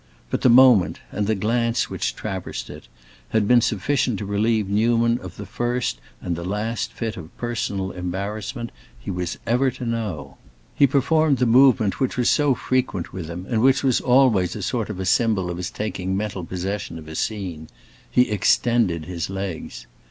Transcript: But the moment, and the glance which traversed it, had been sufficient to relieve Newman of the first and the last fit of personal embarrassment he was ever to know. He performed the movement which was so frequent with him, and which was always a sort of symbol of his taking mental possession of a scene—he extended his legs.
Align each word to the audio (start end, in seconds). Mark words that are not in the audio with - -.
But 0.31 0.41
the 0.41 0.49
moment, 0.49 0.99
and 1.11 1.27
the 1.27 1.35
glance 1.35 1.87
which 1.87 2.15
traversed 2.15 2.71
it, 2.71 2.87
had 3.29 3.47
been 3.47 3.61
sufficient 3.61 4.17
to 4.17 4.25
relieve 4.25 4.67
Newman 4.67 5.19
of 5.19 5.37
the 5.37 5.45
first 5.45 6.01
and 6.19 6.35
the 6.35 6.43
last 6.43 6.91
fit 6.91 7.17
of 7.17 7.37
personal 7.37 7.91
embarrassment 7.91 8.71
he 8.99 9.11
was 9.11 9.37
ever 9.45 9.69
to 9.69 9.85
know. 9.85 10.37
He 10.73 10.87
performed 10.87 11.37
the 11.37 11.45
movement 11.45 11.99
which 11.99 12.17
was 12.17 12.31
so 12.31 12.55
frequent 12.55 13.13
with 13.13 13.29
him, 13.29 13.45
and 13.47 13.61
which 13.61 13.83
was 13.83 14.01
always 14.01 14.55
a 14.55 14.63
sort 14.63 14.89
of 14.89 15.07
symbol 15.07 15.51
of 15.51 15.57
his 15.57 15.69
taking 15.69 16.17
mental 16.17 16.43
possession 16.45 16.97
of 16.97 17.07
a 17.07 17.13
scene—he 17.13 18.23
extended 18.27 19.05
his 19.05 19.29
legs. 19.29 19.85